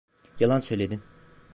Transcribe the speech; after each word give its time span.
Yalan 0.39 0.59
söyledin. 0.59 1.03